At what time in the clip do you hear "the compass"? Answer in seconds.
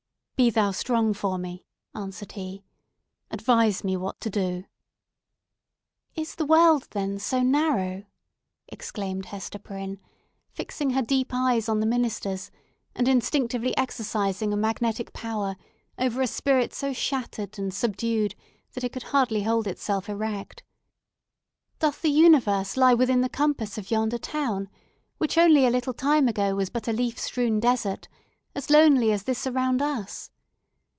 23.21-23.77